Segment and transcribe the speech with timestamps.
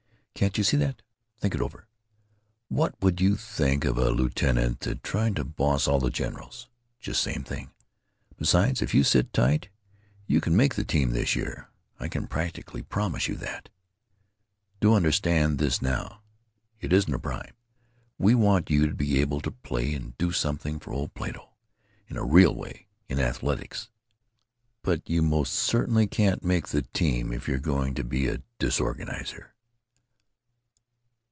[0.33, 1.03] Can't you see that?
[1.37, 1.87] Think it over.
[2.67, 6.67] What would you think of a lieutenant that tried to boss all the generals?
[6.99, 7.69] Just same thing....
[8.37, 9.69] Besides, if you sit tight,
[10.25, 11.69] you can make the team this year,
[11.99, 13.69] I can practically promise you that.
[14.79, 16.23] Do understand this now;
[16.79, 17.53] it isn't a bribe;
[18.17, 21.51] we want you to be able to play and do something for old Plato
[22.07, 23.91] in a real way—in athletics.
[24.81, 29.49] But you most certainly can't make the team if you're going to be a disorganizer."